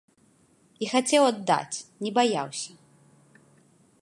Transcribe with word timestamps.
І 0.85 0.87
хацеў 0.93 1.23
аддаць, 1.33 1.77
не 2.07 2.11
баяўся. 2.19 2.71